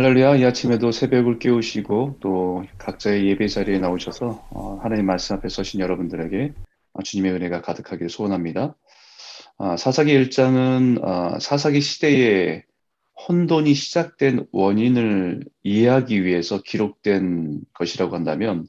할렐루야, 0.00 0.36
이 0.36 0.44
아침에도 0.46 0.92
새벽을 0.92 1.38
깨우시고 1.38 2.20
또 2.20 2.64
각자의 2.78 3.26
예배 3.26 3.48
자리에 3.48 3.78
나오셔서 3.80 4.48
어, 4.48 4.80
하나님 4.82 5.04
말씀 5.04 5.36
앞에 5.36 5.50
서신 5.50 5.78
여러분들에게 5.80 6.54
주님의 7.04 7.32
은혜가 7.32 7.60
가득하길 7.60 8.08
소원합니다. 8.08 8.74
아, 9.58 9.76
사사기 9.76 10.14
1장은 10.14 11.04
아, 11.04 11.38
사사기 11.38 11.82
시대에 11.82 12.64
혼돈이 13.28 13.74
시작된 13.74 14.46
원인을 14.52 15.44
이해하기 15.64 16.24
위해서 16.24 16.62
기록된 16.62 17.60
것이라고 17.74 18.14
한다면 18.14 18.66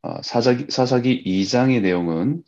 아, 0.00 0.22
사사기, 0.22 0.68
사사기 0.70 1.24
2장의 1.26 1.82
내용은 1.82 2.42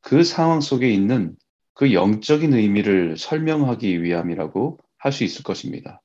그 0.00 0.24
상황 0.24 0.60
속에 0.60 0.90
있는 0.90 1.36
그 1.72 1.92
영적인 1.92 2.52
의미를 2.52 3.16
설명하기 3.16 4.02
위함이라고 4.02 4.80
할 4.98 5.12
수 5.12 5.22
있을 5.22 5.44
것입니다. 5.44 6.02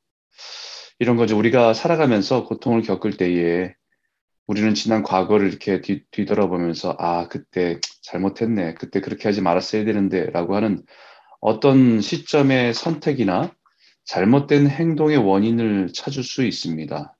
이런 0.99 1.15
거죠. 1.15 1.37
우리가 1.37 1.73
살아가면서 1.73 2.45
고통을 2.45 2.81
겪을 2.81 3.17
때에 3.17 3.73
우리는 4.47 4.73
지난 4.73 5.03
과거를 5.03 5.47
이렇게 5.47 5.81
뒤, 5.81 6.03
뒤돌아보면서 6.11 6.95
아, 6.99 7.27
그때 7.27 7.79
잘못했네. 8.01 8.75
그때 8.75 9.01
그렇게 9.01 9.27
하지 9.27 9.41
말았어야 9.41 9.85
되는데 9.85 10.29
라고 10.31 10.55
하는 10.55 10.83
어떤 11.41 12.01
시점의 12.01 12.73
선택이나 12.73 13.53
잘못된 14.05 14.67
행동의 14.67 15.17
원인을 15.17 15.91
찾을 15.93 16.23
수 16.23 16.43
있습니다. 16.45 17.15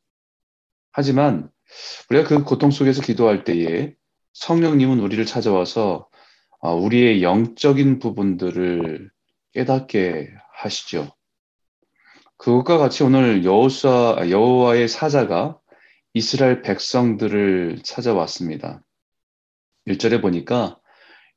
하지만 0.91 1.52
우리가 2.09 2.27
그 2.27 2.44
고통 2.44 2.71
속에서 2.71 3.02
기도할 3.02 3.44
때에 3.44 3.94
성령님은 4.34 4.99
우리를 4.99 5.23
찾아와서 5.26 6.07
아, 6.62 6.71
우리의 6.71 7.21
영적인 7.21 7.99
부분들을 7.99 9.12
깨닫게 9.54 10.30
하시죠. 10.54 11.16
그것과 12.38 12.77
같이 12.77 13.04
오늘 13.04 13.44
여호수아 13.44 14.30
여호와의 14.30 14.88
사자가 14.88 15.59
이스라엘 16.14 16.62
백성들을 16.62 17.79
찾아왔습니다. 17.84 18.82
1절에 19.88 20.21
보니까 20.21 20.79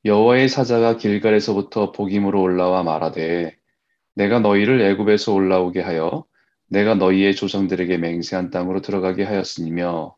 여호와의 0.05 0.49
사자가 0.49 0.99
길갈에서부터 0.99 1.93
복임으로 1.93 2.41
올라와 2.43 2.83
말하되 2.83 3.57
내가 4.15 4.41
너희를 4.41 4.83
애굽에서 4.83 5.33
올라오게 5.33 5.81
하여 5.81 6.25
내가 6.69 6.95
너희의 6.95 7.35
조상들에게 7.35 7.97
맹세한 7.97 8.51
땅으로 8.51 8.83
들어가게 8.83 9.25
하였으니며 9.25 10.17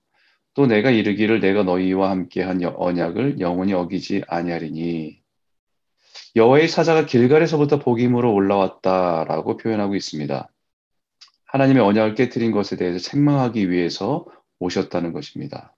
또 0.55 0.67
내가 0.67 0.91
이르기를 0.91 1.41
내가 1.41 1.63
너희와 1.63 2.11
함께한 2.11 2.61
언약을 2.65 3.39
영원히 3.41 3.73
어기지 3.73 4.25
아니하리니 4.27 5.23
여호와의 6.35 6.69
사자가 6.69 7.07
길갈에서부터 7.07 7.79
복임으로 7.79 8.35
올라왔다라고 8.35 9.57
표현하고 9.59 9.95
있습니다. 9.95 10.52
하나님의 11.53 11.83
언약을 11.83 12.15
깨뜨린 12.15 12.51
것에 12.51 12.77
대해서 12.77 12.99
책망하기 12.99 13.71
위해서 13.71 14.25
오셨다는 14.59 15.13
것입니다. 15.13 15.77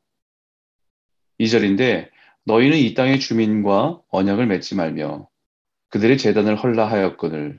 2절인데 1.41 2.11
너희는 2.45 2.79
이 2.79 2.95
땅의 2.95 3.19
주민과 3.19 4.01
언약을 4.09 4.47
맺지 4.47 4.77
말며 4.77 5.29
그들의 5.89 6.17
재단을 6.19 6.55
헐라하였거늘 6.55 7.59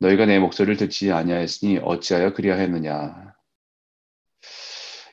너희가 0.00 0.26
내 0.26 0.38
목소리를 0.38 0.76
듣지 0.76 1.10
아니하였으니 1.10 1.78
어찌하여 1.82 2.34
그리하였느냐. 2.34 3.32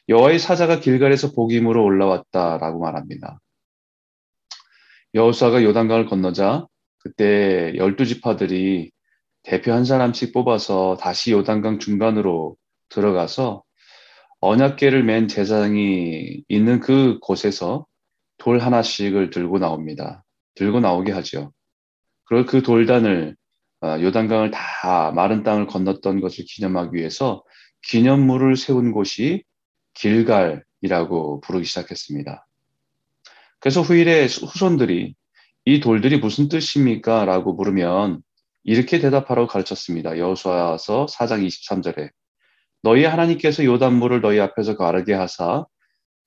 여호와의 0.09 0.39
사자가 0.39 0.81
길갈에서 0.81 1.31
복임으로 1.31 1.81
올라왔다라고 1.81 2.79
말합니다. 2.79 3.39
여호수아가 5.13 5.63
요단강을 5.63 6.07
건너자 6.07 6.67
그때 6.97 7.73
열두 7.77 8.05
지파들이 8.05 8.91
대표 9.43 9.73
한 9.73 9.85
사람씩 9.85 10.33
뽑아서 10.33 10.97
다시 10.99 11.31
요단강 11.31 11.79
중간으로 11.79 12.55
들어가서 12.89 13.63
언약계를 14.39 15.03
맨 15.03 15.27
제사장이 15.27 16.43
있는 16.47 16.79
그 16.79 17.19
곳에서 17.19 17.85
돌 18.37 18.59
하나씩을 18.59 19.29
들고 19.29 19.59
나옵니다. 19.59 20.23
들고 20.55 20.79
나오게 20.79 21.11
하죠. 21.11 21.51
그리고 22.25 22.45
그 22.45 22.61
돌단을 22.63 23.35
어, 23.83 23.99
요단강을 23.99 24.51
다 24.51 25.11
마른 25.11 25.43
땅을 25.43 25.67
건넜던 25.67 26.21
것을 26.21 26.45
기념하기 26.47 26.95
위해서 26.95 27.43
기념물을 27.83 28.55
세운 28.55 28.91
곳이 28.91 29.43
길갈이라고 29.95 31.41
부르기 31.41 31.65
시작했습니다. 31.65 32.47
그래서 33.59 33.81
후일에 33.81 34.23
후손들이 34.23 35.15
이 35.65 35.79
돌들이 35.79 36.17
무슨 36.17 36.47
뜻입니까? 36.47 37.25
라고 37.25 37.53
물으면 37.53 38.21
이렇게 38.63 38.99
대답하라고 38.99 39.47
가르쳤습니다. 39.47 40.17
여호수아서 40.17 41.07
4장 41.07 41.45
23절에 41.45 42.09
너희 42.83 43.05
하나님께서 43.05 43.63
요단물을 43.63 44.21
너희 44.21 44.39
앞에서 44.39 44.75
가르게 44.75 45.13
하사 45.13 45.65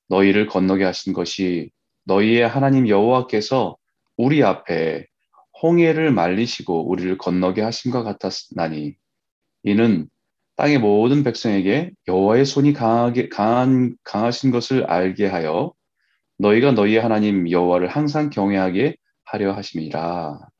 너희를 0.08 0.46
건너게 0.46 0.84
하신 0.84 1.12
것이 1.12 1.70
너희의 2.04 2.46
하나님 2.46 2.88
여호와께서 2.88 3.76
우리 4.16 4.42
앞에 4.42 5.06
홍해를 5.62 6.12
말리시고 6.12 6.88
우리를 6.88 7.16
건너게 7.18 7.62
하심과 7.62 8.02
같았나니 8.02 8.94
이는 9.62 10.08
땅의 10.56 10.78
모든 10.78 11.24
백성에게 11.24 11.90
여호와의 12.06 12.44
손이 12.44 12.74
강하게 12.74 13.28
강한 13.28 13.96
강하신 14.04 14.50
것을 14.50 14.84
알게 14.84 15.26
하여 15.26 15.72
너희가 16.38 16.72
너희의 16.72 17.00
하나님 17.00 17.50
여호와를 17.50 17.88
항상 17.88 18.30
경외하게 18.30 18.96
하려 19.24 19.52
하심이라. 19.52 20.53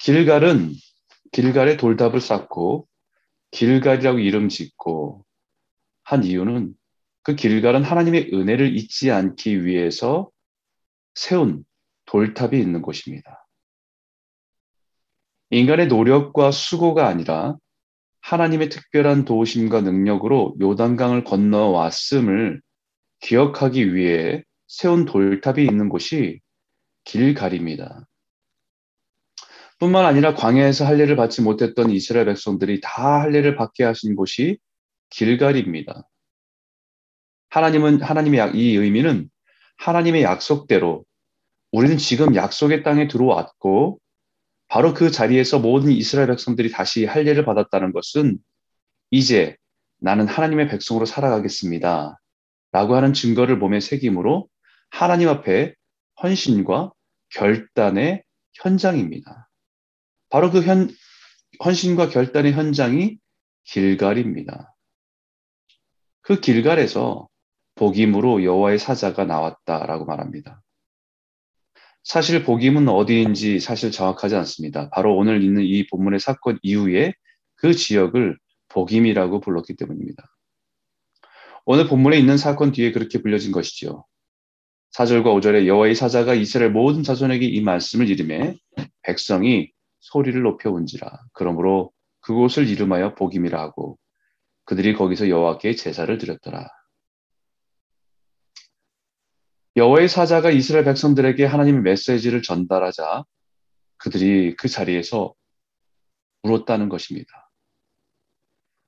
길갈은 0.00 0.72
길갈에 1.32 1.76
돌답을 1.76 2.22
쌓고 2.22 2.88
길갈이라고 3.50 4.18
이름 4.18 4.48
짓고 4.48 5.26
한 6.02 6.24
이유는 6.24 6.74
그 7.22 7.34
길갈은 7.34 7.84
하나님의 7.84 8.30
은혜를 8.32 8.76
잊지 8.76 9.10
않기 9.10 9.66
위해서 9.66 10.30
세운 11.14 11.64
돌탑이 12.06 12.58
있는 12.58 12.80
곳입니다. 12.80 13.46
인간의 15.50 15.88
노력과 15.88 16.50
수고가 16.50 17.06
아니라 17.06 17.56
하나님의 18.22 18.70
특별한 18.70 19.26
도우심과 19.26 19.82
능력으로 19.82 20.56
요단강을 20.62 21.24
건너왔음을 21.24 22.62
기억하기 23.20 23.94
위해 23.94 24.44
세운 24.66 25.04
돌탑이 25.04 25.62
있는 25.62 25.90
곳이 25.90 26.40
길갈입니다. 27.04 28.06
뿐만 29.80 30.04
아니라 30.04 30.34
광야에서 30.34 30.84
할례를 30.84 31.16
받지 31.16 31.40
못했던 31.40 31.90
이스라엘 31.90 32.26
백성들이 32.26 32.80
다 32.82 33.22
할례를 33.22 33.56
받게 33.56 33.82
하신 33.82 34.14
곳이 34.14 34.58
길갈입니다. 35.08 36.06
하나님은 37.48 38.02
하나님의 38.02 38.52
이 38.54 38.76
의미는 38.76 39.30
하나님의 39.78 40.22
약속대로 40.22 41.04
우리는 41.72 41.96
지금 41.96 42.36
약속의 42.36 42.82
땅에 42.82 43.08
들어왔고 43.08 43.98
바로 44.68 44.92
그 44.92 45.10
자리에서 45.10 45.58
모든 45.58 45.90
이스라엘 45.90 46.28
백성들이 46.28 46.70
다시 46.70 47.06
할례를 47.06 47.46
받았다는 47.46 47.92
것은 47.92 48.38
이제 49.10 49.56
나는 49.98 50.28
하나님의 50.28 50.68
백성으로 50.68 51.06
살아가겠습니다. 51.06 52.20
라고 52.72 52.94
하는 52.94 53.14
증거를 53.14 53.56
몸에 53.56 53.80
새김으로 53.80 54.48
하나님 54.90 55.28
앞에 55.30 55.74
헌신과 56.22 56.92
결단의 57.30 58.22
현장입니다. 58.52 59.49
바로 60.30 60.50
그 60.50 60.62
현, 60.62 60.88
헌신과 61.64 62.08
결단의 62.08 62.52
현장이 62.52 63.18
길갈입니다. 63.64 64.74
그 66.22 66.40
길갈에서 66.40 67.28
복임으로 67.74 68.44
여호와의 68.44 68.78
사자가 68.78 69.24
나왔다라고 69.24 70.04
말합니다. 70.04 70.62
사실 72.02 72.44
복임은 72.44 72.88
어디인지 72.88 73.60
사실 73.60 73.90
정확하지 73.90 74.36
않습니다. 74.36 74.88
바로 74.90 75.16
오늘 75.16 75.42
있는 75.42 75.62
이 75.62 75.86
본문의 75.88 76.20
사건 76.20 76.58
이후에 76.62 77.12
그 77.56 77.74
지역을 77.74 78.38
복임이라고 78.68 79.40
불렀기 79.40 79.76
때문입니다. 79.76 80.24
오늘 81.66 81.88
본문에 81.88 82.18
있는 82.18 82.38
사건 82.38 82.72
뒤에 82.72 82.92
그렇게 82.92 83.20
불려진 83.20 83.52
것이지요. 83.52 84.04
4절과 84.92 85.24
5절에 85.24 85.66
여호와의 85.66 85.94
사자가 85.94 86.34
이스라엘 86.34 86.72
모든 86.72 87.02
자손에게 87.02 87.46
이 87.46 87.60
말씀을 87.60 88.08
이름해 88.08 88.56
백성이 89.02 89.70
소리를 90.00 90.40
높여 90.42 90.70
온지라. 90.70 91.10
그러므로 91.32 91.92
그곳을 92.20 92.68
이름하여 92.68 93.14
복임이라 93.14 93.60
하고 93.60 93.98
그들이 94.64 94.94
거기서 94.94 95.28
여호와께 95.28 95.74
제사를 95.74 96.16
드렸더라. 96.18 96.68
여호와의 99.76 100.08
사자가 100.08 100.50
이스라엘 100.50 100.84
백성들에게 100.84 101.44
하나님의 101.44 101.82
메시지를 101.82 102.42
전달하자 102.42 103.24
그들이 103.98 104.56
그 104.56 104.68
자리에서 104.68 105.34
울었다는 106.42 106.88
것입니다. 106.88 107.50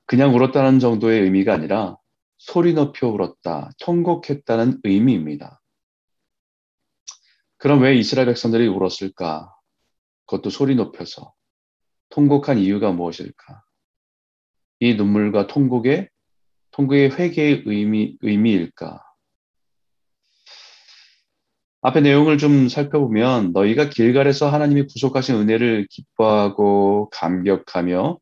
그냥 0.06 0.34
울었다는 0.34 0.80
정도의 0.80 1.22
의미가 1.22 1.54
아니라 1.54 1.96
소리 2.38 2.74
높여 2.74 3.08
울었다, 3.08 3.70
통곡했다는 3.80 4.80
의미입니다. 4.82 5.60
그럼 7.58 7.82
왜 7.82 7.94
이스라엘 7.94 8.26
백성들이 8.26 8.66
울었을까? 8.66 9.54
그것도 10.32 10.48
소리 10.48 10.74
높여서 10.74 11.34
통곡한 12.08 12.58
이유가 12.58 12.90
무엇일까? 12.90 13.62
이 14.80 14.94
눈물과 14.94 15.46
통곡의 15.46 16.08
통곡의 16.70 17.10
회개의 17.10 17.64
의미 17.66 18.16
의미일까? 18.22 19.02
앞에 21.82 22.00
내용을 22.00 22.38
좀 22.38 22.68
살펴보면 22.68 23.52
너희가 23.52 23.90
길갈에서 23.90 24.48
하나님이 24.48 24.86
구속하신 24.86 25.34
은혜를 25.34 25.86
기뻐하고 25.90 27.10
감격하며 27.10 28.18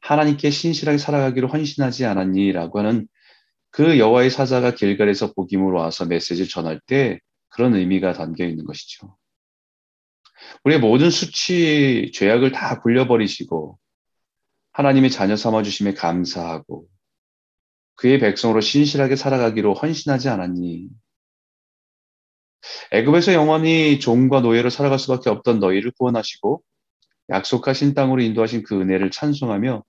하나님께 0.00 0.50
신실하게 0.50 0.98
살아가기로 0.98 1.48
헌신하지 1.48 2.04
않았니라고 2.04 2.80
하는 2.80 3.08
그 3.70 3.98
여호와의 3.98 4.28
사자가 4.30 4.74
길갈에서 4.74 5.32
복임으로 5.32 5.78
와서 5.78 6.04
메시지를 6.04 6.48
전할 6.48 6.80
때 6.86 7.20
그런 7.48 7.74
의미가 7.74 8.12
담겨 8.12 8.44
있는 8.44 8.64
것이죠. 8.64 9.16
우리의 10.64 10.80
모든 10.80 11.10
수치, 11.10 12.10
죄악을 12.14 12.52
다 12.52 12.80
굴려버리시고 12.80 13.78
하나님의 14.72 15.10
자녀 15.10 15.36
삼아 15.36 15.62
주심에 15.62 15.94
감사하고 15.94 16.86
그의 17.94 18.18
백성으로 18.18 18.60
신실하게 18.60 19.16
살아가기로 19.16 19.74
헌신하지 19.74 20.28
않았니? 20.28 20.88
애굽에서 22.92 23.32
영원히 23.32 23.98
종과 24.00 24.40
노예로 24.40 24.70
살아갈 24.70 24.98
수밖에 24.98 25.30
없던 25.30 25.60
너희를 25.60 25.92
구원하시고 25.98 26.62
약속하신 27.30 27.94
땅으로 27.94 28.20
인도하신 28.22 28.62
그 28.64 28.80
은혜를 28.80 29.10
찬송하며 29.10 29.82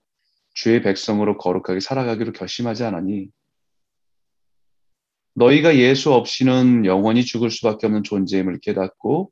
주의 0.54 0.82
백성으로 0.82 1.38
거룩하게 1.38 1.80
살아가기로 1.80 2.32
결심하지 2.32 2.84
않았니? 2.84 3.28
너희가 5.34 5.76
예수 5.76 6.12
없이는 6.12 6.84
영원히 6.84 7.24
죽을 7.24 7.50
수밖에 7.50 7.86
없는 7.86 8.02
존재임을 8.02 8.58
깨닫고 8.60 9.30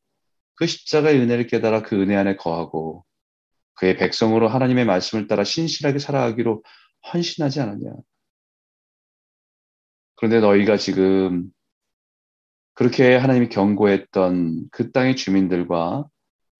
그 0.57 0.67
십자가의 0.67 1.21
은혜를 1.21 1.47
깨달아 1.47 1.83
그 1.83 2.01
은혜 2.01 2.17
안에 2.17 2.37
거하고 2.37 3.05
그의 3.75 3.97
백성으로 3.97 4.49
하나님의 4.49 4.87
말씀을 4.87 5.27
따라 5.29 5.45
신실하게 5.45 5.99
살아가기로 5.99 6.63
헌신하지 7.13 7.61
않았냐? 7.61 7.93
그런데 10.17 10.41
너희가 10.41 10.79
지금 10.79 11.51
그렇게 12.75 13.17
하나님이 13.17 13.49
경고했던 13.49 14.69
그 14.71 14.93
땅의 14.93 15.17
주민들과 15.17 16.07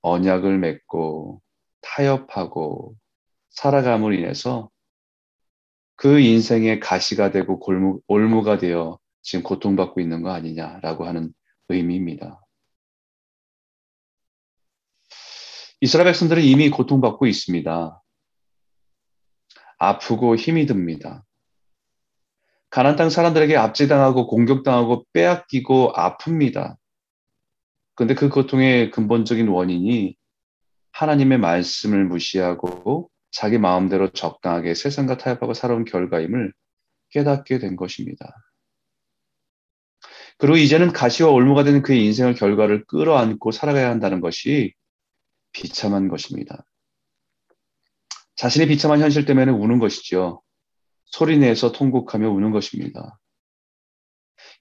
언약을 0.03 0.59
맺고 0.59 1.43
타협하고 1.81 2.97
살아감으로 3.51 4.15
인해서 4.15 4.71
그 5.97 6.21
인생의 6.21 6.81
가시가 6.81 7.31
되고 7.31 7.59
골무, 7.59 8.01
올무가 8.07 8.59
되어 8.59 8.99
지금 9.23 9.43
고통받고 9.43 10.01
있는 10.01 10.23
거 10.23 10.31
아니냐라고 10.31 11.07
하는 11.07 11.33
의미입니다. 11.69 12.46
이스라엘 15.81 16.07
백성들은 16.07 16.43
이미 16.43 16.71
고통받고 16.71 17.27
있습니다. 17.27 18.03
아프고 19.79 20.37
힘이 20.37 20.67
듭니다. 20.67 21.25
가난 22.71 22.97
땅 22.97 23.11
사람들에게 23.11 23.57
압제당하고 23.57 24.27
공격당하고 24.27 25.05
빼앗기고 25.13 25.93
아픕니다. 25.95 26.77
근데 27.95 28.15
그 28.15 28.29
고통의 28.29 28.91
근본적인 28.91 29.49
원인이 29.49 30.17
하나님의 30.93 31.39
말씀을 31.39 32.05
무시하고 32.07 33.11
자기 33.31 33.59
마음대로 33.59 34.11
적당하게 34.11 34.75
세상과 34.75 35.19
타협하고 35.19 35.53
살아온 35.53 35.85
결과임을 35.85 36.53
깨닫게 37.11 37.59
된 37.59 37.77
것입니다. 37.77 38.35
그리고 40.39 40.57
이제는 40.57 40.93
가시와 40.93 41.31
올무가 41.31 41.65
되는 41.65 41.83
그의 41.83 42.05
인생의 42.05 42.35
결과를 42.35 42.85
끌어안고 42.87 43.53
살아가야 43.53 43.89
한다는 43.91 44.21
것이 44.21 44.75
비참한 45.57 46.09
것입니다. 46.09 46.67
자신의 48.37 48.69
비참한 48.69 49.01
현실 49.01 49.25
때문에 49.25 49.51
우는 49.51 49.79
것이죠. 49.79 50.43
소리내서 51.07 51.73
통곡하며 51.73 52.29
우는 52.29 52.51
것입니다. 52.51 53.19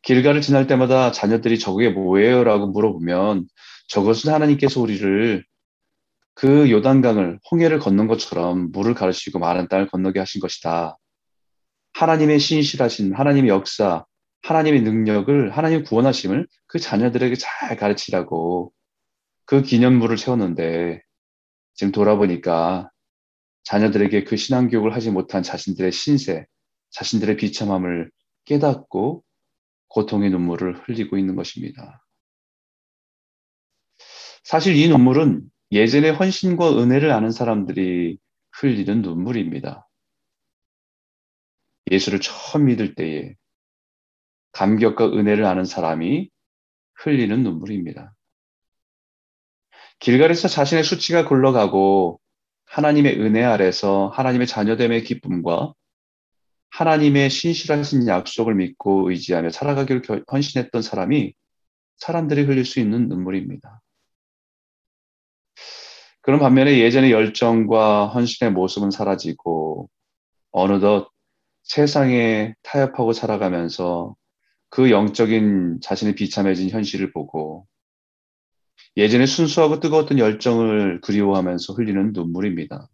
길가를 0.03 0.39
지날 0.39 0.67
때마다 0.67 1.11
자녀들이 1.11 1.59
저게 1.59 1.89
뭐예요? 1.89 2.45
라고 2.45 2.67
물어보면 2.67 3.47
저것은 3.89 4.31
하나님께서 4.31 4.79
우리를 4.79 5.43
그 6.33 6.71
요단강을 6.71 7.39
홍해를 7.51 7.79
건넌 7.79 8.07
것처럼 8.07 8.71
물을 8.71 8.93
가르치고 8.93 9.39
마른 9.39 9.67
땅을 9.67 9.87
건너게 9.87 10.19
하신 10.19 10.39
것이다. 10.39 10.97
하나님의 11.93 12.39
신실하신 12.39 13.13
하나님의 13.13 13.49
역사, 13.49 14.05
하나님의 14.43 14.81
능력을 14.81 15.57
하나님 15.57 15.83
구원하심을 15.83 16.47
그 16.67 16.79
자녀들에게 16.79 17.35
잘 17.35 17.75
가르치라고 17.75 18.71
그 19.45 19.61
기념물을 19.61 20.17
세웠는데 20.17 21.01
지금 21.73 21.91
돌아보니까 21.91 22.89
자녀들에게 23.63 24.23
그 24.23 24.37
신앙교육을 24.37 24.93
하지 24.93 25.11
못한 25.11 25.43
자신들의 25.43 25.91
신세, 25.91 26.45
자신들의 26.91 27.37
비참함을 27.37 28.11
깨닫고 28.45 29.23
고통의 29.87 30.29
눈물을 30.29 30.87
흘리고 30.87 31.17
있는 31.17 31.35
것입니다. 31.35 32.03
사실 34.43 34.75
이 34.75 34.87
눈물은 34.87 35.49
예전의 35.71 36.13
헌신과 36.13 36.77
은혜를 36.79 37.11
아는 37.11 37.31
사람들이 37.31 38.19
흘리는 38.51 39.01
눈물입니다. 39.01 39.87
예수를 41.91 42.19
처음 42.19 42.65
믿을 42.65 42.95
때에 42.95 43.35
감격과 44.51 45.07
은혜를 45.07 45.45
아는 45.45 45.65
사람이 45.65 46.29
흘리는 46.95 47.43
눈물입니다. 47.43 48.13
길갈에서 49.99 50.47
자신의 50.47 50.83
수치가 50.83 51.25
굴러가고 51.25 52.19
하나님의 52.65 53.19
은혜 53.19 53.43
아래서 53.43 54.09
하나님의 54.13 54.47
자녀됨의 54.47 55.03
기쁨과 55.03 55.73
하나님의 56.71 57.29
신실하신 57.29 58.07
약속을 58.07 58.55
믿고 58.55 59.09
의지하며 59.09 59.51
살아가기를 59.51 60.25
헌신했던 60.31 60.81
사람이 60.81 61.33
사람들이 61.97 62.43
흘릴 62.43 62.65
수 62.65 62.79
있는 62.79 63.07
눈물입니다. 63.07 63.81
그런 66.21 66.39
반면에 66.39 66.79
예전의 66.79 67.11
열정과 67.11 68.07
헌신의 68.07 68.51
모습은 68.53 68.91
사라지고 68.91 69.89
어느덧 70.51 71.09
세상에 71.63 72.55
타협하고 72.63 73.13
살아가면서 73.13 74.15
그 74.69 74.91
영적인 74.91 75.79
자신의 75.81 76.15
비참해진 76.15 76.69
현실을 76.69 77.11
보고 77.11 77.67
예전에 78.97 79.25
순수하고 79.25 79.79
뜨거웠던 79.79 80.19
열정을 80.19 81.01
그리워하면서 81.01 81.73
흘리는 81.73 82.13
눈물입니다. 82.13 82.87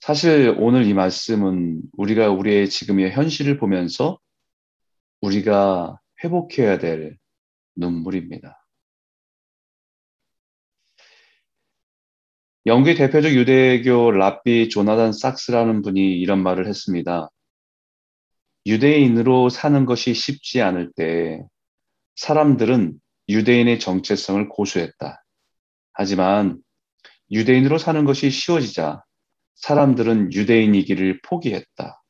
사실 0.00 0.54
오늘 0.58 0.86
이 0.86 0.94
말씀은 0.94 1.82
우리가 1.92 2.30
우리의 2.30 2.70
지금의 2.70 3.12
현실을 3.12 3.58
보면서 3.58 4.18
우리가 5.20 5.98
회복해야 6.22 6.78
될 6.78 7.18
눈물입니다. 7.74 8.64
영국의 12.66 12.96
대표적 12.96 13.32
유대교 13.32 14.10
랍비 14.12 14.68
조나단 14.70 15.12
삭스라는 15.12 15.82
분이 15.82 16.18
이런 16.18 16.42
말을 16.42 16.66
했습니다. 16.66 17.30
유대인으로 18.66 19.48
사는 19.50 19.86
것이 19.86 20.14
쉽지 20.14 20.62
않을 20.62 20.92
때 20.96 21.42
사람들은 22.16 22.98
유대인의 23.28 23.78
정체성을 23.78 24.48
고수했다. 24.48 25.24
하지만 25.92 26.58
유대인으로 27.30 27.78
사는 27.78 28.04
것이 28.04 28.30
쉬워지자 28.30 29.02
사람들은 29.56 30.32
유대인이기를 30.32 31.20
포기했다. 31.22 32.02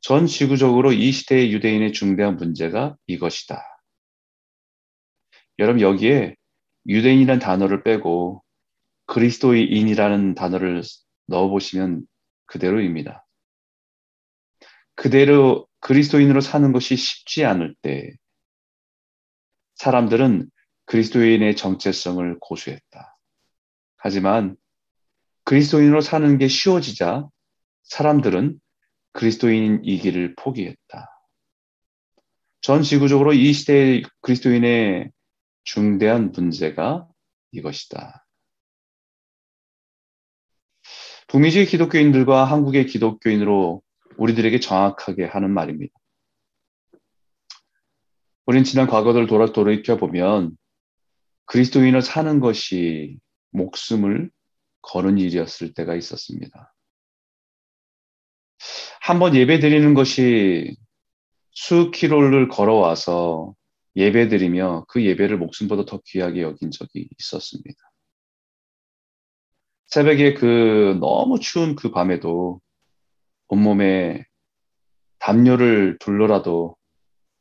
전 0.00 0.26
지구적으로 0.26 0.92
이 0.92 1.12
시대의 1.12 1.52
유대인의 1.52 1.92
중대한 1.92 2.36
문제가 2.36 2.96
이것이다. 3.06 3.62
여러분 5.58 5.80
여기에 5.80 6.36
유대인이라는 6.86 7.40
단어를 7.40 7.82
빼고 7.82 8.42
그리스도인이라는 9.06 10.34
단어를 10.34 10.82
넣어보시면 11.26 12.06
그대로입니다. 12.46 13.24
그대로 14.94 15.66
그리스도인으로 15.80 16.40
사는 16.40 16.72
것이 16.72 16.96
쉽지 16.96 17.44
않을 17.44 17.74
때 17.82 18.14
사람들은 19.76 20.50
그리스도인의 20.86 21.56
정체성을 21.56 22.38
고수했다. 22.40 23.18
하지만 23.96 24.56
그리스도인으로 25.44 26.00
사는 26.00 26.38
게 26.38 26.48
쉬워지자 26.48 27.28
사람들은 27.84 28.60
그리스도인이기를 29.12 30.34
포기했다. 30.36 31.10
전 32.60 32.82
지구적으로 32.82 33.32
이 33.32 33.52
시대의 33.52 34.04
그리스도인의 34.22 35.10
중대한 35.64 36.32
문제가 36.32 37.06
이것이다. 37.52 38.26
북미주의 41.28 41.66
기독교인들과 41.66 42.44
한국의 42.44 42.86
기독교인으로 42.86 43.82
우리들에게 44.16 44.60
정확하게 44.60 45.24
하는 45.24 45.50
말입니다. 45.52 45.92
우린 48.46 48.64
지난 48.64 48.86
과거를 48.86 49.26
돌아 49.26 49.52
돌이켜 49.52 49.96
보면 49.96 50.56
그리스도인을 51.46 52.02
사는 52.02 52.40
것이 52.40 53.18
목숨을 53.50 54.30
거는 54.82 55.18
일이었을 55.18 55.72
때가 55.74 55.94
있었습니다. 55.94 56.74
한번 59.00 59.34
예배 59.34 59.60
드리는 59.60 59.94
것이 59.94 60.76
수 61.52 61.90
킬로를 61.90 62.48
걸어와서 62.48 63.54
예배 63.96 64.28
드리며 64.28 64.84
그 64.88 65.04
예배를 65.04 65.38
목숨보다 65.38 65.84
더 65.84 66.00
귀하게 66.06 66.42
여긴 66.42 66.70
적이 66.70 67.08
있었습니다. 67.18 67.78
새벽에 69.86 70.34
그 70.34 70.96
너무 71.00 71.38
추운 71.38 71.76
그 71.76 71.90
밤에도 71.92 72.60
온몸에 73.48 74.24
담요를 75.18 75.98
둘러라도 76.00 76.76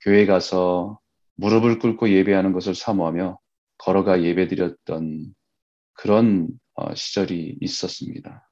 교회 0.04 0.26
가서 0.26 1.00
무릎을 1.36 1.80
꿇고 1.80 2.10
예배하는 2.10 2.52
것을 2.52 2.76
사모하며 2.76 3.40
걸어가 3.78 4.22
예배드렸던 4.22 5.34
그런 5.94 6.50
어, 6.76 6.94
시절이 6.94 7.58
있었습니다. 7.62 8.50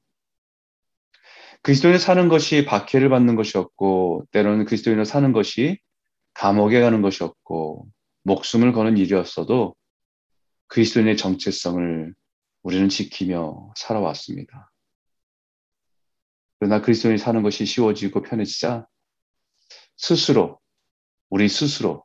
그리스도인을 1.62 1.98
사는 1.98 2.28
것이 2.28 2.64
박해를 2.64 3.08
받는 3.08 3.36
것이었고 3.36 4.26
때로는 4.32 4.64
그리스도인을 4.64 5.04
사는 5.04 5.32
것이 5.32 5.78
감옥에 6.34 6.80
가는 6.80 7.02
것이었고 7.02 7.88
목숨을 8.24 8.72
거는 8.72 8.96
일이었어도 8.96 9.76
그리스도인의 10.68 11.16
정체성을 11.16 12.14
우리는 12.62 12.88
지키며 12.88 13.72
살아왔습니다. 13.76 14.72
그러나 16.58 16.80
그리스도인이 16.80 17.18
사는 17.18 17.42
것이 17.42 17.66
쉬워지고 17.66 18.22
편해지자 18.22 18.86
스스로 19.96 20.61
우리 21.32 21.48
스스로 21.48 22.04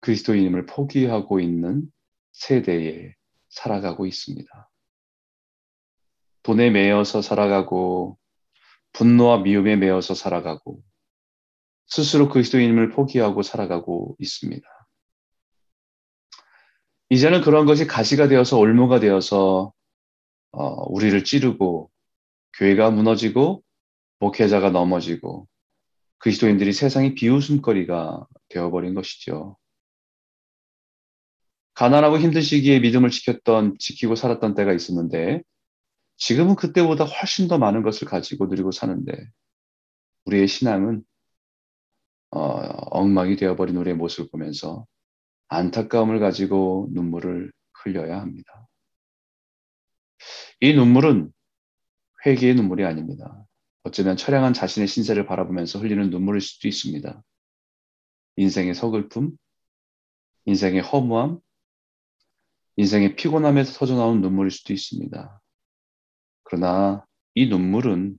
그리스도인임을 0.00 0.66
포기하고 0.66 1.38
있는 1.38 1.88
세대에 2.32 3.14
살아가고 3.48 4.06
있습니다. 4.06 4.70
돈에 6.42 6.70
매여서 6.70 7.22
살아가고 7.22 8.18
분노와 8.92 9.38
미움에 9.42 9.76
매여서 9.76 10.14
살아가고 10.14 10.82
스스로 11.86 12.28
그리스도인임을 12.28 12.90
포기하고 12.90 13.42
살아가고 13.42 14.16
있습니다. 14.18 14.68
이제는 17.10 17.42
그런 17.42 17.66
것이 17.66 17.86
가시가 17.86 18.26
되어서 18.26 18.58
올무가 18.58 18.98
되어서 18.98 19.72
어, 20.50 20.64
우리를 20.88 21.22
찌르고 21.22 21.88
교회가 22.58 22.90
무너지고 22.90 23.62
목회자가 24.18 24.70
넘어지고 24.70 25.46
그리스도인들이 26.20 26.72
세상의 26.72 27.14
비웃음거리가 27.14 28.26
되어버린 28.48 28.94
것이죠. 28.94 29.56
가난하고 31.74 32.18
힘든 32.18 32.42
시기에 32.42 32.80
믿음을 32.80 33.10
지켰던, 33.10 33.76
지키고 33.78 34.14
살았던 34.14 34.54
때가 34.54 34.72
있었는데, 34.72 35.42
지금은 36.18 36.56
그때보다 36.56 37.04
훨씬 37.04 37.48
더 37.48 37.56
많은 37.58 37.82
것을 37.82 38.06
가지고 38.06 38.46
누리고 38.46 38.70
사는데, 38.70 39.12
우리의 40.26 40.46
신앙은, 40.46 41.02
어, 42.32 42.38
엉망이 42.38 43.36
되어버린 43.36 43.76
우리의 43.76 43.96
모습을 43.96 44.28
보면서 44.30 44.86
안타까움을 45.48 46.20
가지고 46.20 46.88
눈물을 46.92 47.50
흘려야 47.82 48.20
합니다. 48.20 48.68
이 50.60 50.74
눈물은 50.74 51.32
회개의 52.26 52.54
눈물이 52.54 52.84
아닙니다. 52.84 53.46
어쩌면 53.82 54.16
처량한 54.16 54.52
자신의 54.52 54.88
신세를 54.88 55.26
바라보면서 55.26 55.78
흘리는 55.78 56.10
눈물일 56.10 56.40
수도 56.40 56.68
있습니다. 56.68 57.22
인생의 58.36 58.74
서글픔, 58.74 59.32
인생의 60.44 60.82
허무함, 60.82 61.40
인생의 62.76 63.16
피곤함에서 63.16 63.78
터져나온 63.78 64.20
눈물일 64.20 64.50
수도 64.50 64.72
있습니다. 64.72 65.40
그러나 66.44 67.04
이 67.34 67.46
눈물은 67.48 68.18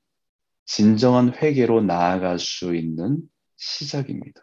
진정한 0.66 1.36
회개로 1.36 1.82
나아갈 1.82 2.40
수 2.40 2.76
있는 2.76 3.20
시작입니다. 3.58 4.42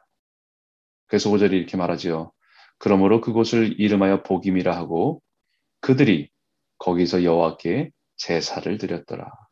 그래서 1.06 1.30
5절이 1.30 1.52
이렇게 1.52 1.76
말하지요. 1.76 2.32
그러므로 2.78 3.20
그곳을 3.20 3.80
이름하여 3.80 4.22
복임이라 4.22 4.76
하고 4.76 5.22
그들이 5.80 6.30
거기서 6.78 7.24
여호와께 7.24 7.90
제사를 8.16 8.78
드렸더라. 8.78 9.47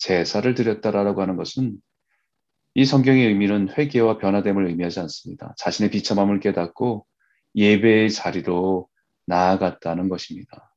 제사를 0.00 0.52
드렸다라고 0.54 1.22
하는 1.22 1.36
것은 1.36 1.76
이 2.74 2.84
성경의 2.84 3.26
의미는 3.26 3.68
회개와 3.76 4.18
변화됨을 4.18 4.66
의미하지 4.66 4.98
않습니다. 5.00 5.54
자신의 5.58 5.90
비참함을 5.90 6.40
깨닫고 6.40 7.06
예배의 7.54 8.10
자리로 8.10 8.88
나아갔다는 9.26 10.08
것입니다. 10.08 10.74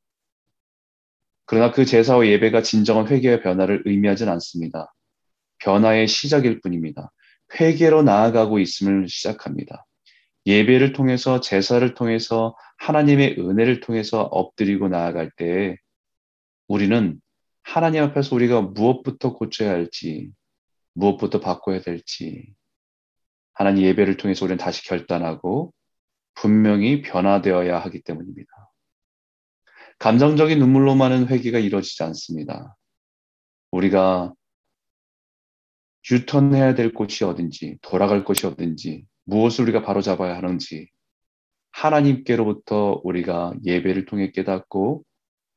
그러나 1.46 1.72
그 1.72 1.86
제사와 1.86 2.28
예배가 2.28 2.62
진정한 2.62 3.08
회개와 3.08 3.42
변화를 3.42 3.84
의미하진 3.86 4.28
않습니다. 4.30 4.94
변화의 5.60 6.08
시작일 6.08 6.62
뿐입니다. 6.62 7.12
회개로 7.60 8.04
나아가고 8.04 8.60
있음을 8.60 9.08
시작합니다. 9.08 9.86
예배를 10.46 10.92
통해서 10.92 11.40
제사를 11.40 11.94
통해서 11.94 12.58
하나님의 12.78 13.38
은혜를 13.40 13.80
통해서 13.80 14.24
엎드리고 14.24 14.90
나아갈 14.90 15.32
때 15.38 15.78
우리는 16.68 17.22
하나님 17.64 18.04
앞에서 18.04 18.36
우리가 18.36 18.62
무엇부터 18.62 19.34
고쳐야 19.34 19.72
할지, 19.72 20.30
무엇부터 20.94 21.40
바꿔야 21.40 21.82
될지, 21.82 22.54
하나님 23.54 23.84
예배를 23.84 24.18
통해서 24.18 24.46
우리는 24.46 24.58
다시 24.58 24.88
결단하고 24.88 25.74
분명히 26.36 27.02
변화되어야 27.02 27.80
하기 27.80 28.02
때문입니다. 28.04 28.50
감정적인 30.00 30.60
눈물로만은 30.60 31.28
회개가 31.28 31.60
이루어지지 31.60 32.04
않습니다. 32.04 32.76
우리가 33.72 34.34
유턴해야 36.12 36.76
될 36.76 36.94
곳이 36.94 37.24
어딘지, 37.24 37.78
돌아갈 37.82 38.26
곳이 38.26 38.46
어딘지, 38.46 39.06
무엇을 39.24 39.64
우리가 39.64 39.84
바로 39.84 40.02
잡아야 40.02 40.36
하는지, 40.36 40.90
하나님께로부터 41.72 43.02
우리가 43.04 43.54
예배를 43.64 44.06
통해 44.06 44.32
깨닫고 44.32 45.04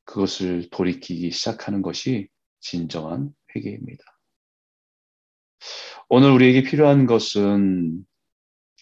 그것을 0.07 0.71
돌이키기 0.71 1.31
시작하는 1.31 1.83
것이 1.83 2.29
진정한 2.61 3.35
회개입니다. 3.55 4.05
오늘 6.09 6.31
우리에게 6.31 6.63
필요한 6.63 7.07
것은 7.07 8.07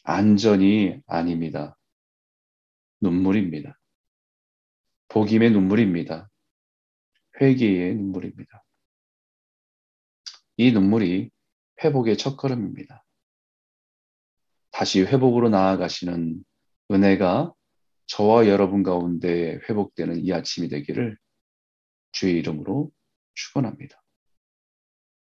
안전이 0.04 1.00
아닙니다. 1.06 1.76
눈물입니다. 3.00 3.78
복임의 5.08 5.50
눈물입니다. 5.50 6.28
회개의 7.40 7.94
눈물입니다. 7.96 8.64
이 10.58 10.72
눈물이 10.72 11.30
회복의 11.82 12.18
첫걸음입니다. 12.18 13.04
다시 14.70 15.00
회복으로 15.02 15.48
나아가시는 15.48 16.44
은혜가 16.90 17.53
저와 18.06 18.46
여러분 18.48 18.82
가운데 18.82 19.60
회복되는 19.68 20.24
이 20.24 20.32
아침이 20.32 20.68
되기를 20.68 21.16
주의 22.12 22.36
이름으로 22.38 22.90
축원합니다. 23.34 24.03